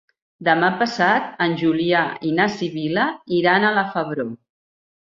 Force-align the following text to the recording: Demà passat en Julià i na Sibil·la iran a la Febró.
Demà 0.45 0.69
passat 0.79 1.27
en 1.45 1.53
Julià 1.61 2.01
i 2.31 2.35
na 2.41 2.49
Sibil·la 2.57 3.07
iran 3.43 3.71
a 3.71 3.75
la 3.79 3.89
Febró. 3.97 4.33